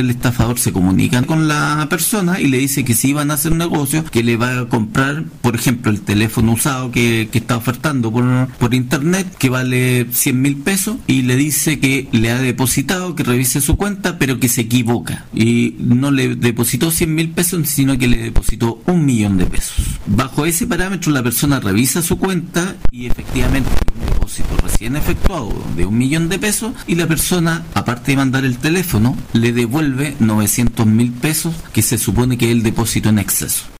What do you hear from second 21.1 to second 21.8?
la persona